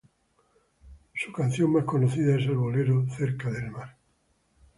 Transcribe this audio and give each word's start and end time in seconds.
Su 1.13 1.31
canción 1.31 1.71
más 1.73 1.83
conocida 1.83 2.35
es 2.35 2.47
el 2.47 2.55
bolero 2.57 3.05
"Cerca 3.15 3.51
del 3.51 3.69
mar". 3.69 3.95